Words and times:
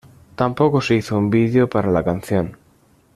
Tampoco 0.35 0.81
se 0.81 0.95
hizo 0.95 1.15
un 1.15 1.29
video 1.29 1.69
para 1.69 1.91
la 1.91 2.03
canción. 2.03 2.57